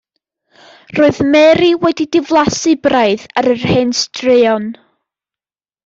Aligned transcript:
Roedd 0.99 1.19
Mary 1.35 1.69
wedi 1.83 2.07
diflasu 2.17 2.73
braidd 2.89 3.29
ar 3.43 3.53
yr 3.53 3.65
hen 3.75 3.93
straeon. 4.03 4.67